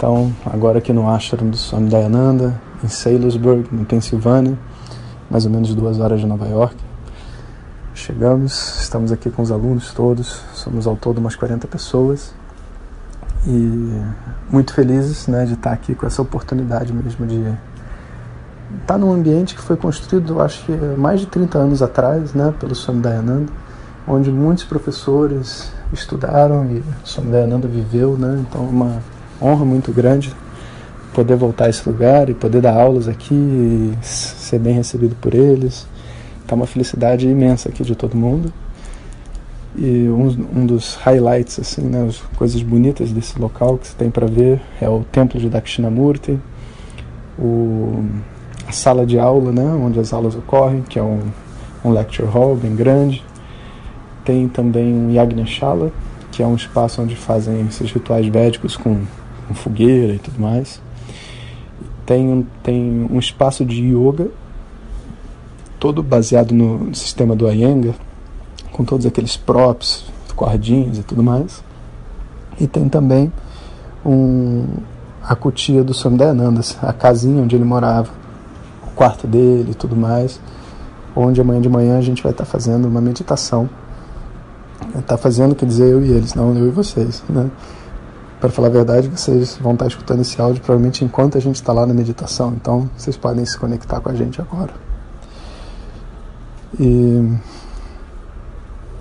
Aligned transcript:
então 0.00 0.32
agora 0.46 0.78
aqui 0.78 0.94
no 0.94 1.10
ashram 1.10 1.50
do 1.50 1.58
Swami 1.58 1.90
Dayananda 1.90 2.58
em 2.82 2.88
Salisbury, 2.88 3.68
na 3.70 3.84
Pensilvânia, 3.84 4.58
mais 5.30 5.44
ou 5.44 5.52
menos 5.52 5.74
duas 5.74 6.00
horas 6.00 6.20
de 6.20 6.26
Nova 6.26 6.48
York. 6.48 6.74
Chegamos, 7.92 8.80
estamos 8.80 9.12
aqui 9.12 9.28
com 9.28 9.42
os 9.42 9.52
alunos 9.52 9.92
todos, 9.92 10.40
somos 10.54 10.86
ao 10.86 10.96
todo 10.96 11.18
umas 11.18 11.36
40 11.36 11.68
pessoas 11.68 12.32
e 13.46 14.00
muito 14.50 14.72
felizes 14.72 15.26
né, 15.26 15.44
de 15.44 15.52
estar 15.52 15.72
aqui 15.72 15.94
com 15.94 16.06
essa 16.06 16.22
oportunidade 16.22 16.94
mesmo 16.94 17.26
de 17.26 17.54
estar 18.80 18.96
num 18.96 19.12
ambiente 19.12 19.54
que 19.54 19.60
foi 19.60 19.76
construído, 19.76 20.40
acho 20.40 20.64
que 20.64 20.72
mais 20.96 21.20
de 21.20 21.26
30 21.26 21.58
anos 21.58 21.82
atrás, 21.82 22.32
né, 22.32 22.54
pelo 22.58 22.74
Swami 22.74 23.02
Dayananda, 23.02 23.52
onde 24.08 24.32
muitos 24.32 24.64
professores 24.64 25.70
estudaram 25.92 26.64
e 26.70 26.78
o 26.78 26.84
Swami 27.04 27.32
Dayananda 27.32 27.68
viveu, 27.68 28.16
né, 28.16 28.42
então 28.48 28.62
uma 28.62 29.02
honra 29.40 29.64
muito 29.64 29.92
grande 29.92 30.32
poder 31.12 31.36
voltar 31.36 31.66
a 31.66 31.68
esse 31.68 31.88
lugar 31.88 32.28
e 32.30 32.34
poder 32.34 32.60
dar 32.60 32.74
aulas 32.74 33.08
aqui 33.08 33.34
e 33.34 33.94
ser 34.02 34.58
bem 34.58 34.74
recebido 34.74 35.16
por 35.20 35.34
eles. 35.34 35.86
Tá 36.46 36.54
uma 36.54 36.66
felicidade 36.66 37.28
imensa 37.28 37.68
aqui 37.68 37.82
de 37.82 37.94
todo 37.94 38.16
mundo. 38.16 38.52
E 39.76 40.08
um, 40.08 40.60
um 40.60 40.66
dos 40.66 40.96
highlights, 40.96 41.58
assim, 41.60 41.82
né, 41.82 42.04
as 42.08 42.18
coisas 42.36 42.60
bonitas 42.62 43.12
desse 43.12 43.38
local 43.38 43.78
que 43.78 43.86
você 43.86 43.94
tem 43.96 44.10
para 44.10 44.26
ver 44.26 44.60
é 44.80 44.88
o 44.88 45.04
templo 45.12 45.38
de 45.38 45.48
Dakshinamurti, 45.48 46.38
o, 47.38 48.04
a 48.66 48.72
sala 48.72 49.06
de 49.06 49.18
aula, 49.18 49.52
né, 49.52 49.64
onde 49.64 50.00
as 50.00 50.12
aulas 50.12 50.34
ocorrem, 50.34 50.82
que 50.82 50.98
é 50.98 51.02
um, 51.02 51.20
um 51.84 51.92
lecture 51.92 52.28
hall 52.28 52.56
bem 52.56 52.74
grande. 52.74 53.24
Tem 54.24 54.48
também 54.48 54.92
um 54.92 55.10
Yagneshala, 55.10 55.92
que 56.32 56.42
é 56.42 56.46
um 56.46 56.56
espaço 56.56 57.00
onde 57.00 57.14
fazem 57.14 57.60
esses 57.66 57.90
rituais 57.92 58.26
védicos 58.26 58.76
com, 58.76 59.02
com 59.50 59.54
fogueira 59.54 60.14
e 60.14 60.18
tudo 60.18 60.40
mais 60.40 60.80
tem 62.10 62.28
um, 62.28 62.44
tem 62.60 63.08
um 63.08 63.20
espaço 63.20 63.64
de 63.64 63.84
yoga, 63.84 64.26
todo 65.78 66.02
baseado 66.02 66.50
no 66.50 66.92
sistema 66.92 67.36
do 67.36 67.48
Iyengar, 67.48 67.94
com 68.72 68.84
todos 68.84 69.06
aqueles 69.06 69.36
props, 69.36 70.06
cordinhas 70.34 70.98
e 70.98 71.04
tudo 71.04 71.22
mais. 71.22 71.62
E 72.58 72.66
tem 72.66 72.88
também 72.88 73.32
um, 74.04 74.66
a 75.22 75.36
cutia 75.36 75.84
do 75.84 75.94
Swami 75.94 76.18
Dayananda, 76.18 76.60
a 76.82 76.92
casinha 76.92 77.44
onde 77.44 77.54
ele 77.54 77.64
morava, 77.64 78.10
o 78.88 78.90
quarto 78.90 79.28
dele 79.28 79.70
e 79.70 79.74
tudo 79.74 79.94
mais, 79.94 80.40
onde 81.14 81.40
amanhã 81.40 81.60
de 81.60 81.68
manhã 81.68 81.96
a 81.96 82.02
gente 82.02 82.24
vai 82.24 82.32
estar 82.32 82.44
fazendo 82.44 82.88
uma 82.88 83.00
meditação. 83.00 83.70
Está 84.98 85.16
fazendo, 85.16 85.54
quer 85.54 85.66
dizer, 85.66 85.92
eu 85.92 86.04
e 86.04 86.10
eles, 86.10 86.34
não 86.34 86.58
eu 86.58 86.66
e 86.66 86.70
vocês, 86.70 87.22
né? 87.28 87.48
Para 88.40 88.48
falar 88.48 88.68
a 88.68 88.70
verdade, 88.70 89.08
vocês 89.08 89.58
vão 89.60 89.74
estar 89.74 89.86
escutando 89.86 90.20
esse 90.20 90.40
áudio 90.40 90.62
provavelmente 90.62 91.04
enquanto 91.04 91.36
a 91.36 91.40
gente 91.40 91.56
está 91.56 91.72
lá 91.72 91.84
na 91.84 91.92
meditação, 91.92 92.54
então 92.54 92.88
vocês 92.96 93.16
podem 93.16 93.44
se 93.44 93.58
conectar 93.58 94.00
com 94.00 94.08
a 94.08 94.14
gente 94.14 94.40
agora. 94.40 94.72
E 96.78 97.36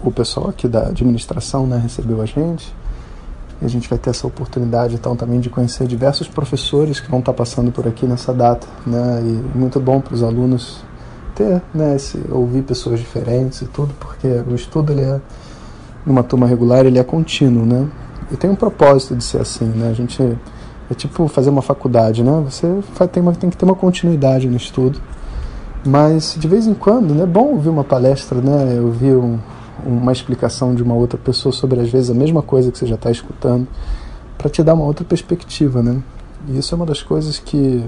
o 0.03 0.11
pessoal 0.11 0.49
aqui 0.49 0.67
da 0.67 0.87
administração 0.87 1.65
né, 1.65 1.77
recebeu 1.77 2.21
a 2.21 2.25
gente, 2.25 2.75
e 3.61 3.65
a 3.65 3.69
gente 3.69 3.89
vai 3.89 3.97
ter 3.97 4.09
essa 4.09 4.27
oportunidade 4.27 4.95
então 4.95 5.15
também 5.15 5.39
de 5.39 5.49
conhecer 5.49 5.87
diversos 5.87 6.27
professores 6.27 6.99
que 6.99 7.09
vão 7.09 7.19
estar 7.19 7.33
passando 7.33 7.71
por 7.71 7.87
aqui 7.87 8.05
nessa 8.05 8.33
data, 8.33 8.67
né, 8.85 9.21
e 9.23 9.57
muito 9.57 9.79
bom 9.79 10.01
para 10.01 10.13
os 10.13 10.21
alunos 10.21 10.83
ter, 11.33 11.61
né, 11.73 11.95
esse, 11.95 12.19
ouvir 12.29 12.63
pessoas 12.63 12.99
diferentes 12.99 13.61
e 13.61 13.67
tudo, 13.67 13.93
porque 13.97 14.27
o 14.27 14.53
estudo 14.53 14.91
ele 14.91 15.01
é 15.01 15.21
numa 16.05 16.23
turma 16.23 16.45
regular 16.45 16.85
ele 16.85 16.99
é 16.99 17.03
contínuo, 17.03 17.65
né? 17.65 17.87
E 18.31 18.37
tem 18.37 18.49
um 18.49 18.55
propósito 18.55 19.15
de 19.15 19.23
ser 19.23 19.41
assim, 19.41 19.65
né? 19.65 19.89
A 19.89 19.93
gente 19.93 20.37
é 20.89 20.93
tipo 20.93 21.27
fazer 21.27 21.49
uma 21.49 21.61
faculdade, 21.61 22.23
né? 22.23 22.43
Você 22.45 22.67
tem, 23.11 23.21
uma, 23.21 23.33
tem 23.33 23.49
que 23.49 23.57
ter 23.57 23.65
uma 23.65 23.75
continuidade 23.75 24.47
no 24.47 24.57
estudo, 24.57 24.99
mas 25.85 26.35
de 26.37 26.47
vez 26.47 26.67
em 26.67 26.73
quando, 26.73 27.13
né? 27.13 27.23
É 27.23 27.27
bom 27.27 27.53
ouvir 27.53 27.69
uma 27.69 27.83
palestra, 27.83 28.41
né? 28.41 28.79
Ouvir 28.81 29.15
um, 29.15 29.39
uma 29.85 30.11
explicação 30.11 30.75
de 30.75 30.83
uma 30.83 30.95
outra 30.95 31.17
pessoa 31.17 31.51
sobre 31.51 31.79
às 31.79 31.89
vezes 31.89 32.09
a 32.09 32.13
mesma 32.13 32.41
coisa 32.41 32.71
que 32.71 32.77
você 32.77 32.85
já 32.85 32.95
está 32.95 33.11
escutando, 33.11 33.67
para 34.37 34.49
te 34.49 34.63
dar 34.63 34.73
uma 34.73 34.85
outra 34.85 35.05
perspectiva, 35.05 35.81
né? 35.81 36.01
E 36.47 36.57
isso 36.57 36.73
é 36.73 36.75
uma 36.75 36.85
das 36.85 37.03
coisas 37.03 37.39
que 37.39 37.83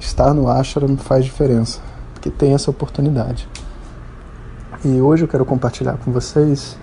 estar 0.00 0.32
no 0.34 0.48
ashram 0.48 0.96
faz 0.96 1.24
diferença, 1.24 1.80
porque 2.14 2.30
tem 2.30 2.54
essa 2.54 2.70
oportunidade. 2.70 3.48
E 4.84 5.00
hoje 5.00 5.24
eu 5.24 5.28
quero 5.28 5.44
compartilhar 5.44 5.96
com 6.04 6.10
vocês 6.10 6.76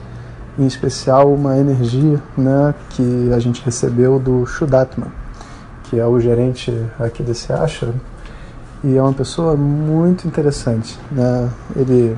em 0.59 0.68
especial 0.68 1.34
uma 1.34 1.58
energia 1.58 2.22
né, 2.38 2.75
que 2.90 3.31
a 3.34 3.40
gente 3.40 3.64
recebeu 3.64 4.20
do 4.20 4.46
Shudatma, 4.46 5.08
que 5.84 5.97
é 5.97 6.06
o 6.06 6.20
gerente 6.20 6.72
aqui 7.00 7.24
desse 7.24 7.52
ashram, 7.53 7.94
e 8.84 8.98
é 8.98 9.02
uma 9.02 9.14
pessoa 9.14 9.56
muito 9.56 10.28
interessante. 10.28 11.00
Né? 11.09 11.50
Ele 11.75 12.18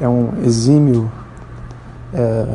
é 0.00 0.08
um 0.08 0.32
exímio 0.44 1.10
é, 2.14 2.46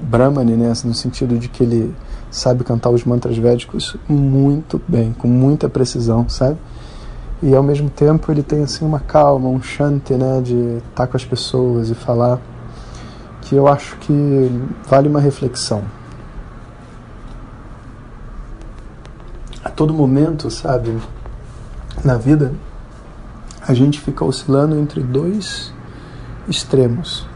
Brahmani, 0.00 0.56
né, 0.56 0.72
no 0.84 0.94
sentido 0.94 1.38
de 1.38 1.48
que 1.48 1.62
ele 1.62 1.94
sabe 2.30 2.64
cantar 2.64 2.90
os 2.90 3.04
mantras 3.04 3.36
védicos 3.36 3.96
muito 4.08 4.80
bem, 4.88 5.12
com 5.12 5.28
muita 5.28 5.68
precisão, 5.68 6.28
sabe? 6.28 6.56
E 7.42 7.54
ao 7.54 7.62
mesmo 7.62 7.90
tempo 7.90 8.32
ele 8.32 8.42
tem 8.42 8.62
assim 8.62 8.84
uma 8.84 8.98
calma, 8.98 9.48
um 9.48 9.62
shanti, 9.62 10.14
né, 10.14 10.40
de 10.42 10.78
estar 10.88 11.06
com 11.06 11.16
as 11.16 11.24
pessoas 11.24 11.90
e 11.90 11.94
falar 11.94 12.40
eu 13.54 13.68
acho 13.68 13.96
que 13.98 14.50
vale 14.88 15.08
uma 15.08 15.20
reflexão. 15.20 15.84
A 19.64 19.70
todo 19.70 19.94
momento, 19.94 20.50
sabe, 20.50 20.96
na 22.04 22.16
vida, 22.16 22.52
a 23.66 23.72
gente 23.72 24.00
fica 24.00 24.24
oscilando 24.24 24.78
entre 24.78 25.02
dois 25.02 25.72
extremos. 26.48 27.26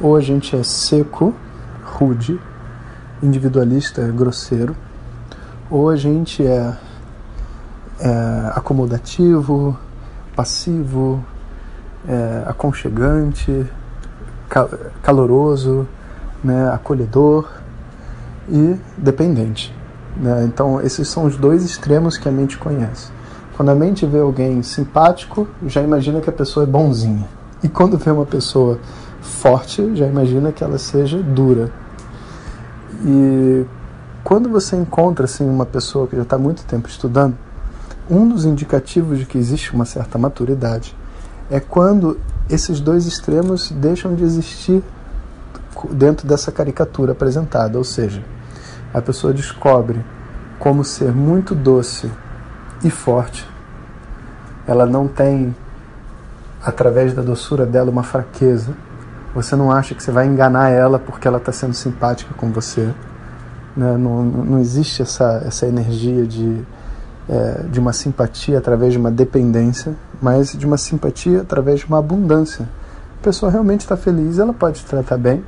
Ou 0.00 0.16
a 0.16 0.20
gente 0.20 0.54
é 0.56 0.62
seco, 0.62 1.34
rude, 1.84 2.40
individualista, 3.22 4.06
grosseiro, 4.08 4.76
ou 5.70 5.88
a 5.88 5.96
gente 5.96 6.46
é, 6.46 6.76
é 8.00 8.52
acomodativo, 8.54 9.78
passivo, 10.36 11.24
é, 12.06 12.44
aconchegante, 12.46 13.66
caloroso, 15.02 15.86
né, 16.42 16.68
acolhedor 16.72 17.48
e 18.48 18.76
dependente. 18.96 19.74
Né? 20.16 20.44
Então, 20.44 20.80
esses 20.80 21.08
são 21.08 21.24
os 21.24 21.36
dois 21.36 21.64
extremos 21.64 22.16
que 22.16 22.28
a 22.28 22.32
mente 22.32 22.58
conhece. 22.58 23.10
Quando 23.56 23.70
a 23.70 23.74
mente 23.74 24.04
vê 24.04 24.18
alguém 24.18 24.62
simpático, 24.62 25.46
já 25.66 25.82
imagina 25.82 26.20
que 26.20 26.28
a 26.28 26.32
pessoa 26.32 26.64
é 26.64 26.66
bonzinha. 26.66 27.26
E 27.62 27.68
quando 27.68 27.96
vê 27.96 28.10
uma 28.10 28.26
pessoa 28.26 28.78
forte, 29.20 29.94
já 29.94 30.06
imagina 30.06 30.52
que 30.52 30.62
ela 30.62 30.76
seja 30.76 31.22
dura. 31.22 31.70
E 33.04 33.64
quando 34.22 34.48
você 34.48 34.76
encontra 34.76 35.24
assim, 35.24 35.48
uma 35.48 35.64
pessoa 35.64 36.06
que 36.06 36.16
já 36.16 36.22
está 36.22 36.36
muito 36.36 36.64
tempo 36.64 36.88
estudando, 36.88 37.36
um 38.10 38.28
dos 38.28 38.44
indicativos 38.44 39.18
de 39.18 39.26
que 39.26 39.38
existe 39.38 39.72
uma 39.72 39.84
certa 39.84 40.18
maturidade 40.18 40.94
é 41.50 41.58
quando 41.60 42.18
esses 42.48 42.80
dois 42.80 43.06
extremos 43.06 43.70
deixam 43.70 44.14
de 44.14 44.22
existir 44.22 44.82
dentro 45.90 46.26
dessa 46.26 46.52
caricatura 46.52 47.12
apresentada, 47.12 47.78
ou 47.78 47.84
seja, 47.84 48.22
a 48.92 49.00
pessoa 49.02 49.32
descobre 49.32 50.04
como 50.58 50.84
ser 50.84 51.12
muito 51.12 51.54
doce 51.54 52.10
e 52.82 52.90
forte. 52.90 53.46
Ela 54.66 54.86
não 54.86 55.08
tem, 55.08 55.54
através 56.62 57.12
da 57.12 57.22
doçura 57.22 57.66
dela, 57.66 57.90
uma 57.90 58.02
fraqueza. 58.02 58.72
Você 59.34 59.56
não 59.56 59.70
acha 59.70 59.94
que 59.94 60.02
você 60.02 60.12
vai 60.12 60.26
enganar 60.26 60.70
ela 60.70 60.98
porque 60.98 61.26
ela 61.26 61.38
está 61.38 61.52
sendo 61.52 61.74
simpática 61.74 62.32
com 62.34 62.50
você. 62.50 62.86
Né? 63.76 63.96
Não, 63.96 64.22
não 64.22 64.60
existe 64.60 65.02
essa, 65.02 65.42
essa 65.44 65.66
energia 65.66 66.24
de, 66.24 66.62
é, 67.28 67.64
de 67.68 67.80
uma 67.80 67.92
simpatia 67.92 68.58
através 68.58 68.92
de 68.92 68.98
uma 68.98 69.10
dependência, 69.10 69.94
mas 70.24 70.52
de 70.52 70.64
uma 70.64 70.78
simpatia 70.78 71.42
através 71.42 71.80
de 71.80 71.86
uma 71.86 71.98
abundância. 71.98 72.66
A 73.20 73.22
pessoa 73.22 73.52
realmente 73.52 73.80
está 73.80 73.94
feliz, 73.94 74.38
ela 74.38 74.54
pode 74.54 74.80
te 74.80 74.86
tratar 74.86 75.18
bem. 75.18 75.44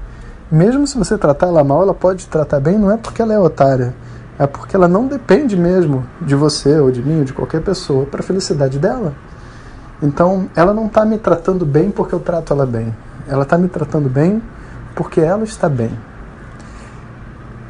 Mesmo 0.52 0.86
se 0.86 0.98
você 0.98 1.16
tratar 1.16 1.46
ela 1.46 1.64
mal, 1.64 1.80
ela 1.80 1.94
pode 1.94 2.24
te 2.24 2.28
tratar 2.28 2.60
bem, 2.60 2.78
não 2.78 2.90
é 2.90 2.98
porque 2.98 3.22
ela 3.22 3.32
é 3.32 3.38
otária, 3.38 3.94
é 4.38 4.46
porque 4.46 4.76
ela 4.76 4.86
não 4.86 5.06
depende 5.06 5.56
mesmo 5.56 6.04
de 6.20 6.34
você 6.34 6.78
ou 6.78 6.90
de 6.90 7.02
mim 7.02 7.20
ou 7.20 7.24
de 7.24 7.32
qualquer 7.32 7.62
pessoa 7.62 8.04
para 8.04 8.20
a 8.20 8.22
felicidade 8.22 8.78
dela. 8.78 9.14
Então, 10.02 10.46
ela 10.54 10.74
não 10.74 10.88
está 10.88 11.06
me 11.06 11.16
tratando 11.16 11.64
bem 11.64 11.90
porque 11.90 12.14
eu 12.14 12.20
trato 12.20 12.52
ela 12.52 12.66
bem. 12.66 12.94
Ela 13.26 13.44
está 13.44 13.56
me 13.56 13.68
tratando 13.68 14.10
bem 14.10 14.42
porque 14.94 15.22
ela 15.22 15.44
está 15.44 15.70
bem. 15.70 15.90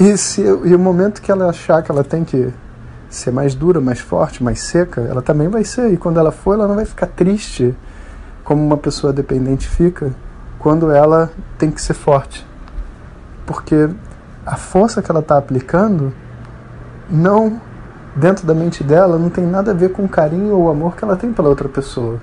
E, 0.01 0.19
se, 0.19 0.43
e 0.43 0.75
o 0.75 0.79
momento 0.79 1.23
que 1.23 1.31
ela 1.31 1.49
achar 1.49 1.85
que 1.85 1.91
ela 1.91 2.03
tem 2.03 2.25
que 2.25 2.53
ser 3.09 3.31
mais 3.31 3.55
dura, 3.55 3.81
mais 3.81 4.01
forte, 4.01 4.43
mais 4.43 4.61
seca, 4.61 5.01
ela 5.01 5.23
também 5.23 5.49
vai 5.49 5.65
ser. 5.65 5.93
E 5.93 5.97
quando 5.97 6.19
ela 6.19 6.33
for, 6.33 6.55
ela 6.55 6.67
não 6.67 6.75
vai 6.75 6.85
ficar 6.85 7.07
triste 7.07 7.75
como 8.45 8.65
uma 8.65 8.77
pessoa 8.77 9.13
dependente 9.13 9.69
fica 9.69 10.13
quando 10.59 10.91
ela 10.91 11.31
tem 11.59 11.71
que 11.71 11.81
ser 11.81 11.95
forte. 11.95 12.47
Porque 13.45 13.89
a 14.45 14.57
força 14.57 15.03
que 15.03 15.11
ela 15.11 15.21
está 15.21 15.37
aplicando 15.37 16.13
não 17.11 17.61
dentro 18.15 18.47
da 18.47 18.55
mente 18.55 18.83
dela 18.83 19.19
não 19.19 19.29
tem 19.29 19.45
nada 19.47 19.73
a 19.73 19.75
ver 19.75 19.91
com 19.91 20.05
o 20.05 20.09
carinho 20.09 20.55
ou 20.57 20.71
amor 20.71 20.97
que 20.97 21.05
ela 21.05 21.17
tem 21.17 21.33
pela 21.33 21.49
outra 21.49 21.69
pessoa. 21.69 22.19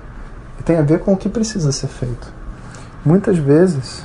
E 0.58 0.62
tem 0.62 0.78
a 0.78 0.82
ver 0.82 1.00
com 1.00 1.12
o 1.12 1.16
que 1.16 1.28
precisa 1.28 1.70
ser 1.72 1.86
feito. 1.86 2.32
Muitas 3.04 3.38
vezes, 3.38 4.04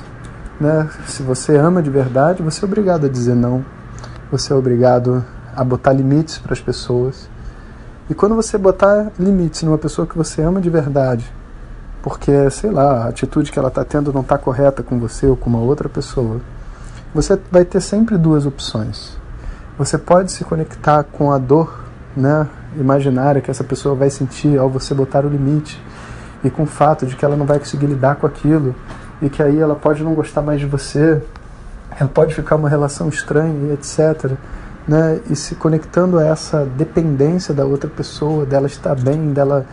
né, 0.60 0.88
se 1.06 1.22
você 1.22 1.56
ama 1.56 1.82
de 1.82 1.90
verdade, 1.90 2.42
você 2.42 2.64
é 2.64 2.68
obrigado 2.68 3.06
a 3.06 3.08
dizer 3.08 3.34
não. 3.34 3.64
Você 4.30 4.52
é 4.52 4.56
obrigado 4.56 5.24
a 5.54 5.64
botar 5.64 5.92
limites 5.92 6.38
para 6.38 6.52
as 6.52 6.60
pessoas. 6.60 7.28
E 8.08 8.14
quando 8.14 8.34
você 8.34 8.58
botar 8.58 9.12
limites 9.18 9.62
numa 9.62 9.78
pessoa 9.78 10.06
que 10.06 10.16
você 10.16 10.42
ama 10.42 10.60
de 10.60 10.68
verdade, 10.68 11.30
porque, 12.02 12.50
sei 12.50 12.70
lá, 12.70 13.04
a 13.04 13.08
atitude 13.08 13.52
que 13.52 13.58
ela 13.58 13.68
está 13.68 13.84
tendo 13.84 14.12
não 14.12 14.22
está 14.22 14.38
correta 14.38 14.82
com 14.82 14.98
você 14.98 15.26
ou 15.26 15.36
com 15.36 15.50
uma 15.50 15.60
outra 15.60 15.88
pessoa, 15.88 16.40
você 17.14 17.38
vai 17.50 17.64
ter 17.64 17.80
sempre 17.80 18.16
duas 18.16 18.46
opções. 18.46 19.16
Você 19.78 19.98
pode 19.98 20.32
se 20.32 20.44
conectar 20.44 21.04
com 21.04 21.30
a 21.30 21.38
dor 21.38 21.84
né, 22.16 22.46
imaginária 22.76 23.40
que 23.40 23.50
essa 23.50 23.64
pessoa 23.64 23.94
vai 23.94 24.10
sentir 24.10 24.58
ao 24.58 24.68
você 24.68 24.94
botar 24.94 25.24
o 25.24 25.28
limite 25.28 25.80
e 26.42 26.50
com 26.50 26.62
o 26.62 26.66
fato 26.66 27.06
de 27.06 27.14
que 27.16 27.24
ela 27.24 27.36
não 27.36 27.46
vai 27.46 27.58
conseguir 27.58 27.86
lidar 27.86 28.16
com 28.16 28.26
aquilo 28.26 28.74
e 29.20 29.28
que 29.28 29.42
aí 29.42 29.58
ela 29.58 29.74
pode 29.74 30.02
não 30.02 30.14
gostar 30.14 30.42
mais 30.42 30.58
de 30.60 30.66
você, 30.66 31.22
ela 31.98 32.08
pode 32.08 32.34
ficar 32.34 32.56
uma 32.56 32.68
relação 32.68 33.08
estranha 33.08 33.72
etc 33.74 34.32
né, 34.90 35.20
e 35.30 35.36
se 35.36 35.54
conectando 35.54 36.18
a 36.18 36.24
essa 36.24 36.64
dependência 36.64 37.54
da 37.54 37.64
outra 37.64 37.88
pessoa, 37.88 38.44
dela 38.44 38.66
estar 38.66 38.96
bem, 38.96 39.32
dela, 39.32 39.64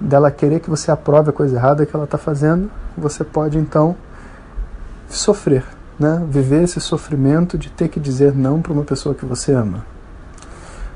dela 0.00 0.30
querer 0.30 0.60
que 0.60 0.70
você 0.70 0.90
aprove 0.90 1.28
a 1.28 1.32
coisa 1.32 1.56
errada 1.56 1.84
que 1.84 1.94
ela 1.94 2.06
está 2.06 2.16
fazendo, 2.16 2.70
você 2.96 3.22
pode 3.22 3.58
então 3.58 3.94
sofrer, 5.10 5.62
né, 6.00 6.24
viver 6.26 6.62
esse 6.62 6.80
sofrimento 6.80 7.58
de 7.58 7.68
ter 7.68 7.88
que 7.88 8.00
dizer 8.00 8.34
não 8.34 8.62
para 8.62 8.72
uma 8.72 8.82
pessoa 8.82 9.14
que 9.14 9.26
você 9.26 9.52
ama. 9.52 9.84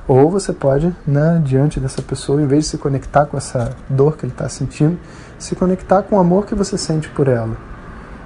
Ou 0.08 0.30
você 0.30 0.54
pode, 0.54 0.96
né, 1.06 1.42
diante 1.44 1.78
dessa 1.78 2.00
pessoa, 2.00 2.40
em 2.40 2.46
vez 2.46 2.64
de 2.64 2.70
se 2.70 2.78
conectar 2.78 3.26
com 3.26 3.36
essa 3.36 3.76
dor 3.90 4.16
que 4.16 4.24
ele 4.24 4.32
está 4.32 4.48
sentindo, 4.48 4.98
se 5.38 5.54
conectar 5.54 6.02
com 6.02 6.16
o 6.16 6.18
amor 6.18 6.46
que 6.46 6.54
você 6.54 6.78
sente 6.78 7.10
por 7.10 7.28
ela. 7.28 7.54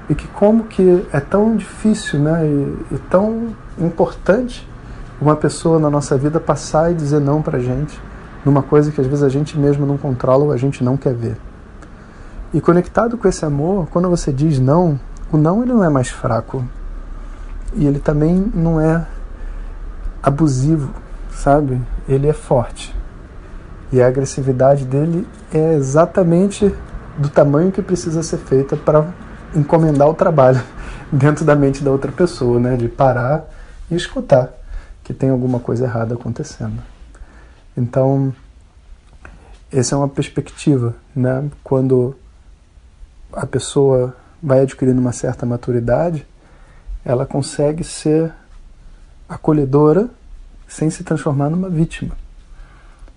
E 0.08 0.14
que 0.14 0.28
como 0.28 0.64
que 0.64 1.04
é 1.12 1.18
tão 1.18 1.56
difícil 1.56 2.20
né, 2.20 2.46
e, 2.46 2.94
e 2.94 2.98
tão 3.10 3.48
importante 3.76 4.69
uma 5.20 5.36
pessoa 5.36 5.78
na 5.78 5.90
nossa 5.90 6.16
vida 6.16 6.40
passar 6.40 6.90
e 6.90 6.94
dizer 6.94 7.20
não 7.20 7.42
para 7.42 7.58
gente 7.58 8.00
numa 8.44 8.62
coisa 8.62 8.90
que 8.90 9.00
às 9.00 9.06
vezes 9.06 9.22
a 9.22 9.28
gente 9.28 9.58
mesmo 9.58 9.84
não 9.84 9.98
controla 9.98 10.44
ou 10.44 10.52
a 10.52 10.56
gente 10.56 10.82
não 10.82 10.96
quer 10.96 11.14
ver. 11.14 11.36
E 12.52 12.60
conectado 12.60 13.16
com 13.18 13.28
esse 13.28 13.44
amor, 13.44 13.88
quando 13.90 14.08
você 14.08 14.32
diz 14.32 14.58
não, 14.58 14.98
o 15.30 15.36
não 15.36 15.62
ele 15.62 15.72
não 15.72 15.84
é 15.84 15.88
mais 15.88 16.08
fraco 16.08 16.64
e 17.74 17.86
ele 17.86 18.00
também 18.00 18.50
não 18.54 18.80
é 18.80 19.06
abusivo, 20.22 20.90
sabe? 21.30 21.80
Ele 22.08 22.26
é 22.26 22.32
forte. 22.32 22.94
E 23.92 24.00
a 24.00 24.08
agressividade 24.08 24.84
dele 24.84 25.26
é 25.52 25.74
exatamente 25.74 26.74
do 27.18 27.28
tamanho 27.28 27.70
que 27.70 27.82
precisa 27.82 28.22
ser 28.22 28.38
feita 28.38 28.76
para 28.76 29.04
encomendar 29.54 30.08
o 30.08 30.14
trabalho 30.14 30.62
dentro 31.12 31.44
da 31.44 31.54
mente 31.54 31.84
da 31.84 31.90
outra 31.90 32.10
pessoa, 32.10 32.58
né? 32.58 32.76
De 32.76 32.88
parar 32.88 33.44
e 33.90 33.94
escutar 33.94 34.59
que 35.10 35.14
tem 35.14 35.28
alguma 35.28 35.58
coisa 35.58 35.86
errada 35.86 36.14
acontecendo. 36.14 36.80
Então, 37.76 38.32
essa 39.72 39.96
é 39.96 39.98
uma 39.98 40.08
perspectiva, 40.08 40.94
né? 41.16 41.50
Quando 41.64 42.14
a 43.32 43.44
pessoa 43.44 44.14
vai 44.40 44.60
adquirindo 44.60 45.00
uma 45.00 45.10
certa 45.10 45.44
maturidade, 45.44 46.24
ela 47.04 47.26
consegue 47.26 47.82
ser 47.82 48.32
acolhedora 49.28 50.08
sem 50.68 50.88
se 50.90 51.02
transformar 51.02 51.50
numa 51.50 51.68
vítima. 51.68 52.16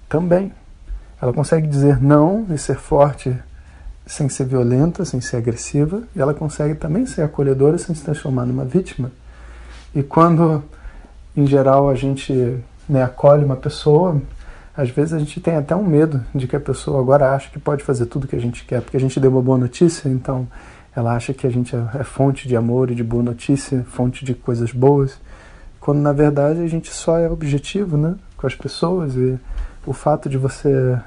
Também. 0.09 0.51
Ela 1.21 1.31
consegue 1.31 1.67
dizer 1.67 2.01
não 2.01 2.47
e 2.49 2.57
ser 2.57 2.75
forte 2.75 3.37
sem 4.03 4.27
ser 4.29 4.45
violenta, 4.45 5.05
sem 5.05 5.21
ser 5.21 5.37
agressiva, 5.37 6.01
e 6.15 6.19
ela 6.19 6.33
consegue 6.33 6.73
também 6.73 7.05
ser 7.05 7.21
acolhedora 7.21 7.77
sem 7.77 7.93
se 7.93 8.01
transformar 8.01 8.47
numa 8.47 8.65
vítima. 8.65 9.11
E 9.93 10.01
quando 10.01 10.63
em 11.35 11.45
geral 11.45 11.89
a 11.89 11.95
gente 11.95 12.57
né, 12.87 13.03
acolhe 13.03 13.43
uma 13.43 13.55
pessoa, 13.55 14.21
às 14.75 14.89
vezes 14.89 15.13
a 15.13 15.19
gente 15.19 15.39
tem 15.39 15.55
até 15.55 15.75
um 15.75 15.85
medo 15.85 16.23
de 16.33 16.47
que 16.47 16.55
a 16.55 16.59
pessoa 16.59 16.99
agora 16.99 17.33
acha 17.33 17.49
que 17.49 17.59
pode 17.59 17.83
fazer 17.83 18.07
tudo 18.07 18.27
que 18.27 18.35
a 18.35 18.41
gente 18.41 18.65
quer, 18.65 18.81
porque 18.81 18.97
a 18.97 18.99
gente 18.99 19.19
deu 19.19 19.31
uma 19.31 19.41
boa 19.41 19.57
notícia, 19.57 20.09
então 20.09 20.47
ela 20.95 21.15
acha 21.15 21.33
que 21.33 21.45
a 21.45 21.49
gente 21.49 21.75
é, 21.75 21.99
é 21.99 22.03
fonte 22.03 22.47
de 22.47 22.55
amor 22.55 22.91
e 22.91 22.95
de 22.95 23.03
boa 23.03 23.23
notícia, 23.23 23.85
fonte 23.89 24.25
de 24.25 24.33
coisas 24.33 24.71
boas, 24.71 25.19
quando 25.79 25.99
na 25.99 26.13
verdade 26.13 26.61
a 26.61 26.67
gente 26.67 26.89
só 26.91 27.17
é 27.17 27.29
objetivo 27.29 27.97
né, 27.97 28.15
com 28.37 28.47
as 28.47 28.55
pessoas 28.55 29.15
e 29.15 29.37
o 29.85 29.93
fato 29.93 30.29
de 30.29 30.37
você 30.37 30.97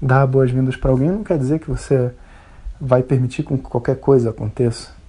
dar 0.00 0.26
boas-vindas 0.26 0.76
para 0.76 0.90
alguém 0.90 1.10
não 1.10 1.24
quer 1.24 1.36
dizer 1.36 1.58
que 1.58 1.68
você 1.68 2.12
vai 2.80 3.02
permitir 3.02 3.42
que 3.42 3.56
qualquer 3.58 3.96
coisa 3.96 4.30
aconteça. 4.30 4.99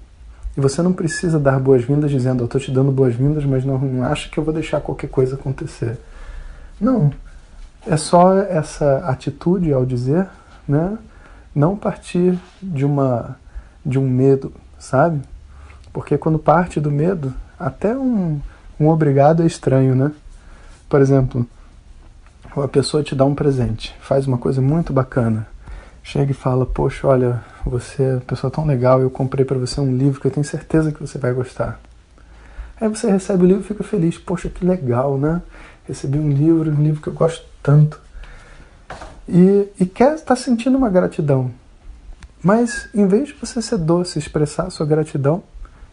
E 0.55 0.59
você 0.59 0.81
não 0.81 0.91
precisa 0.93 1.39
dar 1.39 1.59
boas-vindas 1.59 2.11
dizendo, 2.11 2.41
eu 2.41 2.45
estou 2.45 2.59
te 2.59 2.71
dando 2.71 2.91
boas-vindas, 2.91 3.45
mas 3.45 3.63
não, 3.63 3.77
não 3.77 4.03
acha 4.03 4.29
que 4.29 4.37
eu 4.37 4.43
vou 4.43 4.53
deixar 4.53 4.81
qualquer 4.81 5.07
coisa 5.09 5.35
acontecer. 5.35 5.97
Não. 6.79 7.11
É 7.87 7.97
só 7.97 8.37
essa 8.37 8.99
atitude 9.07 9.73
ao 9.73 9.85
dizer, 9.85 10.27
né? 10.67 10.97
Não 11.53 11.75
partir 11.75 12.37
de 12.61 12.85
uma 12.85 13.37
de 13.83 13.97
um 13.97 14.07
medo, 14.07 14.53
sabe? 14.77 15.21
Porque 15.91 16.17
quando 16.17 16.37
parte 16.37 16.79
do 16.79 16.91
medo, 16.91 17.33
até 17.59 17.97
um, 17.97 18.39
um 18.79 18.89
obrigado 18.89 19.41
é 19.41 19.47
estranho, 19.47 19.95
né? 19.95 20.11
Por 20.87 21.01
exemplo, 21.01 21.47
a 22.55 22.67
pessoa 22.67 23.01
te 23.01 23.15
dá 23.15 23.25
um 23.25 23.33
presente, 23.33 23.95
faz 24.01 24.27
uma 24.27 24.37
coisa 24.37 24.61
muito 24.61 24.93
bacana 24.93 25.47
chega 26.03 26.31
e 26.31 26.35
fala: 26.35 26.65
Poxa, 26.65 27.07
olha, 27.07 27.41
você 27.65 28.03
é 28.03 28.11
uma 28.13 28.21
pessoa 28.21 28.49
tão 28.49 28.65
legal, 28.65 29.01
eu 29.01 29.09
comprei 29.09 29.45
para 29.45 29.57
você 29.57 29.79
um 29.79 29.95
livro 29.95 30.19
que 30.19 30.27
eu 30.27 30.31
tenho 30.31 30.45
certeza 30.45 30.91
que 30.91 30.99
você 30.99 31.17
vai 31.17 31.33
gostar. 31.33 31.79
Aí 32.79 32.87
você 32.87 33.09
recebe 33.09 33.43
o 33.43 33.47
livro 33.47 33.63
e 33.63 33.67
fica 33.67 33.83
feliz: 33.83 34.17
Poxa, 34.17 34.49
que 34.49 34.65
legal, 34.65 35.17
né? 35.17 35.41
Recebi 35.87 36.17
um 36.17 36.29
livro, 36.29 36.71
um 36.71 36.81
livro 36.81 37.01
que 37.01 37.07
eu 37.07 37.13
gosto 37.13 37.45
tanto. 37.61 37.99
E, 39.27 39.67
e 39.79 39.85
quer 39.85 40.15
estar 40.15 40.35
tá 40.35 40.35
sentindo 40.35 40.77
uma 40.77 40.89
gratidão. 40.89 41.51
Mas 42.43 42.89
em 42.93 43.05
vez 43.07 43.29
de 43.29 43.35
você 43.35 43.61
ser 43.61 43.77
doce, 43.77 44.17
expressar 44.17 44.63
a 44.63 44.69
sua 44.71 44.85
gratidão, 44.85 45.43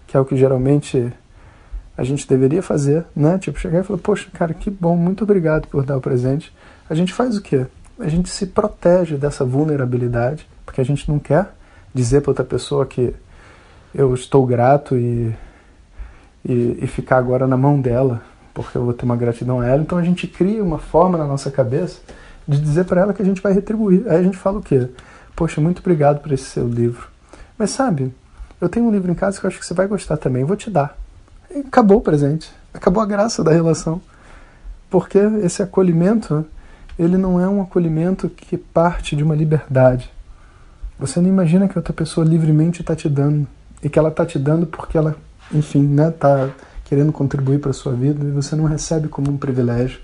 que 0.07 0.17
é 0.17 0.21
o 0.21 0.25
que 0.25 0.37
geralmente 0.37 1.13
a 1.97 2.03
gente 2.05 2.27
deveria 2.27 2.63
fazer, 2.63 3.05
né? 3.15 3.39
Tipo, 3.39 3.59
chegar 3.59 3.81
e 3.81 3.83
falar: 3.83 3.99
Poxa, 3.99 4.29
cara, 4.33 4.55
que 4.55 4.71
bom, 4.71 4.97
muito 4.97 5.25
obrigado 5.25 5.69
por 5.69 5.85
dar 5.85 5.97
o 5.97 6.01
presente. 6.01 6.53
A 6.89 6.95
gente 6.95 7.13
faz 7.13 7.37
o 7.37 7.43
quê? 7.43 7.67
a 7.99 8.09
gente 8.09 8.29
se 8.29 8.47
protege 8.47 9.17
dessa 9.17 9.45
vulnerabilidade, 9.45 10.47
porque 10.65 10.81
a 10.81 10.85
gente 10.85 11.11
não 11.11 11.19
quer 11.19 11.53
dizer 11.95 12.21
para 12.21 12.31
outra 12.31 12.45
pessoa 12.45 12.87
que 12.87 13.15
eu 13.95 14.15
estou 14.15 14.47
grato 14.47 14.97
e, 14.97 15.35
e, 16.45 16.79
e, 16.83 16.87
ficar 16.87 17.17
agora 17.19 17.47
na 17.47 17.57
mão 17.57 17.81
dela, 17.81 18.23
porque 18.53 18.77
eu 18.77 18.85
vou 18.85 18.93
ter 18.93 19.05
uma 19.05 19.17
gratidão 19.17 19.61
a 19.61 19.67
ela. 19.67 19.83
Então 19.83 19.99
a 19.99 20.03
gente 20.03 20.27
cria 20.27 20.63
uma 20.63 20.79
forma 20.79 21.17
na 21.17 21.27
nossa 21.27 21.51
cabeça 21.51 22.01
de 22.47 22.61
dizer 22.61 22.85
para 22.85 23.01
ela 23.01 23.15
que 23.15 23.23
a 23.23 23.25
gente 23.25 23.41
vai 23.41 23.53
retribuir. 23.53 24.05
Aí 24.07 24.19
a 24.19 24.23
gente 24.23 24.37
fala 24.37 24.59
o 24.59 24.63
quê? 24.63 24.89
Poxa, 25.35 25.61
muito 25.61 25.81
obrigado 25.81 26.21
por 26.21 26.33
esse 26.33 26.45
seu 26.45 26.67
livro. 26.67 27.09
Mas 27.57 27.71
sabe, 27.71 28.15
eu 28.61 28.69
tenho 28.69 28.87
um 28.87 28.91
livro 28.91 29.11
em 29.11 29.15
casa 29.15 29.39
que 29.39 29.47
eu 29.47 29.49
acho 29.49 29.59
que 29.59 29.67
você 29.67 29.75
vai 29.75 29.87
gostar 29.87 30.17
também, 30.17 30.45
vou 30.45 30.57
te 30.57 30.71
dar. 30.71 30.97
E 31.51 31.61
acabou 31.61 31.99
o 31.99 32.03
presente, 32.03 32.53
acabou 32.73 33.03
a 33.03 33.07
graça 33.07 33.43
da 33.43 33.53
relação. 33.53 34.01
Porque 34.91 35.19
esse 35.43 35.63
acolhimento 35.63 36.45
ele 36.99 37.17
não 37.17 37.41
é 37.41 37.49
um 37.49 37.63
acolhimento 37.63 38.29
que 38.29 38.59
parte 38.59 39.15
de 39.15 39.23
uma 39.23 39.35
liberdade. 39.35 40.11
Você 40.99 41.21
não 41.21 41.29
imagina 41.29 41.69
que 41.69 41.79
outra 41.79 41.93
pessoa 41.93 42.27
livremente 42.27 42.81
está 42.81 42.97
te 42.97 43.09
dando 43.09 43.47
e 43.83 43.89
que 43.89 43.99
ela 43.99 44.09
está 44.09 44.27
te 44.27 44.39
dando 44.39 44.67
porque 44.67 44.99
ela, 44.99 45.17
enfim, 45.53 45.83
né, 45.83 46.09
está 46.09 46.51
querendo 46.85 47.13
contribuir 47.13 47.61
para 47.61 47.71
a 47.71 47.75
sua 47.75 47.93
vida 47.93 48.25
e 48.27 48.31
você 48.31 48.57
não 48.57 48.65
recebe 48.65 49.09
como 49.09 49.31
um 49.31 49.37
privilégio 49.37 50.01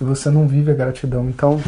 e 0.00 0.04
você 0.04 0.28
não 0.28 0.46
vive 0.46 0.70
a 0.70 0.74
gratidão. 0.74 1.28
Então, 1.28 1.60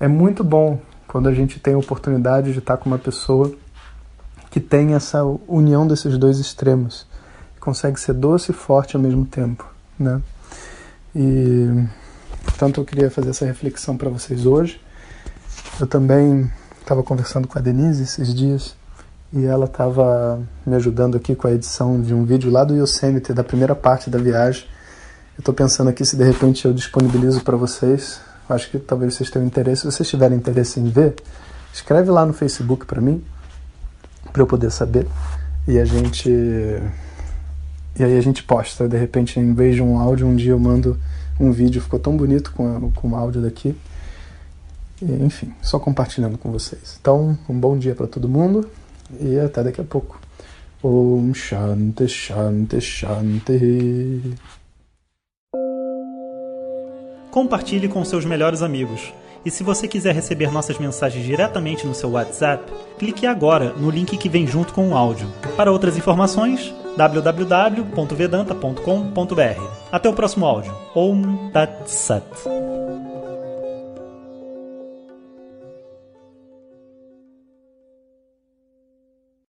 é 0.00 0.08
muito 0.08 0.42
bom 0.42 0.80
quando 1.06 1.28
a 1.28 1.34
gente 1.34 1.60
tem 1.60 1.74
a 1.74 1.78
oportunidade 1.78 2.52
de 2.52 2.58
estar 2.58 2.76
com 2.76 2.90
uma 2.90 2.98
pessoa 2.98 3.54
que 4.50 4.58
tem 4.58 4.94
essa 4.94 5.22
união 5.46 5.86
desses 5.86 6.18
dois 6.18 6.38
extremos, 6.38 7.06
consegue 7.60 7.98
ser 8.00 8.14
doce 8.14 8.50
e 8.50 8.54
forte 8.54 8.96
ao 8.96 9.02
mesmo 9.02 9.24
tempo, 9.24 9.68
né? 9.98 10.20
E 11.14 11.86
portanto 12.44 12.80
eu 12.80 12.84
queria 12.84 13.10
fazer 13.10 13.30
essa 13.30 13.44
reflexão 13.44 13.96
para 13.96 14.10
vocês 14.10 14.46
hoje. 14.46 14.80
Eu 15.80 15.86
também 15.86 16.50
estava 16.84 17.02
conversando 17.02 17.48
com 17.48 17.58
a 17.58 17.62
Denise 17.62 18.02
esses 18.02 18.34
dias 18.34 18.76
e 19.32 19.46
ela 19.46 19.64
estava 19.64 20.38
me 20.66 20.76
ajudando 20.76 21.16
aqui 21.16 21.34
com 21.34 21.48
a 21.48 21.52
edição 21.52 22.00
de 22.00 22.14
um 22.14 22.24
vídeo 22.24 22.52
lá 22.52 22.62
do 22.62 22.76
Yosemite, 22.76 23.32
da 23.32 23.42
primeira 23.42 23.74
parte 23.74 24.10
da 24.10 24.18
viagem. 24.18 24.64
Eu 25.36 25.40
estou 25.40 25.54
pensando 25.54 25.88
aqui 25.88 26.04
se 26.04 26.14
de 26.14 26.22
repente 26.22 26.66
eu 26.66 26.74
disponibilizo 26.74 27.42
para 27.42 27.56
vocês. 27.56 28.20
Acho 28.48 28.70
que 28.70 28.78
talvez 28.78 29.14
vocês 29.14 29.30
tenham 29.30 29.46
interesse. 29.46 29.80
Se 29.80 29.90
vocês 29.90 30.08
tiverem 30.08 30.36
interesse 30.36 30.78
em 30.78 30.88
ver, 30.88 31.16
escreve 31.72 32.10
lá 32.10 32.24
no 32.26 32.34
Facebook 32.34 32.84
para 32.84 33.00
mim, 33.00 33.24
para 34.30 34.42
eu 34.42 34.46
poder 34.46 34.70
saber. 34.70 35.08
E 35.66 35.78
a 35.78 35.84
gente. 35.86 36.28
E 37.98 38.04
aí 38.04 38.16
a 38.16 38.20
gente 38.20 38.42
posta. 38.42 38.86
De 38.86 38.98
repente, 38.98 39.40
em 39.40 39.54
vez 39.54 39.74
de 39.74 39.82
um 39.82 39.98
áudio, 39.98 40.26
um 40.26 40.36
dia 40.36 40.52
eu 40.52 40.58
mando 40.58 41.00
um 41.40 41.50
vídeo. 41.50 41.80
Ficou 41.80 41.98
tão 41.98 42.14
bonito 42.14 42.52
com, 42.52 42.92
com 42.92 43.08
o 43.08 43.16
áudio 43.16 43.40
daqui. 43.40 43.74
Enfim, 45.20 45.52
só 45.60 45.78
compartilhando 45.78 46.38
com 46.38 46.50
vocês. 46.50 46.98
Então, 47.00 47.38
um 47.48 47.58
bom 47.58 47.76
dia 47.76 47.94
para 47.94 48.06
todo 48.06 48.28
mundo 48.28 48.68
e 49.20 49.38
até 49.38 49.62
daqui 49.62 49.80
a 49.80 49.84
pouco. 49.84 50.20
Om 50.82 51.32
Shanti 51.34 52.08
Shanti 52.08 52.80
Shanti. 52.80 54.34
Compartilhe 57.30 57.88
com 57.88 58.04
seus 58.04 58.24
melhores 58.24 58.62
amigos. 58.62 59.12
E 59.44 59.50
se 59.50 59.62
você 59.62 59.86
quiser 59.86 60.14
receber 60.14 60.50
nossas 60.50 60.78
mensagens 60.78 61.22
diretamente 61.24 61.86
no 61.86 61.94
seu 61.94 62.10
WhatsApp, 62.10 62.72
clique 62.98 63.26
agora 63.26 63.74
no 63.74 63.90
link 63.90 64.16
que 64.16 64.28
vem 64.28 64.46
junto 64.46 64.72
com 64.72 64.88
o 64.88 64.96
áudio. 64.96 65.28
Para 65.56 65.70
outras 65.70 65.98
informações, 65.98 66.74
www.vedanta.com.br. 66.96 69.62
Até 69.92 70.08
o 70.08 70.14
próximo 70.14 70.46
áudio. 70.46 70.74
Om 70.94 71.50
Tat 71.50 71.86
Sat. 71.86 72.24